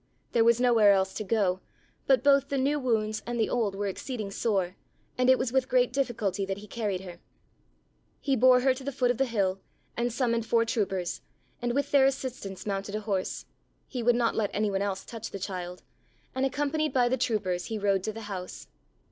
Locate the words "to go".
1.13-1.59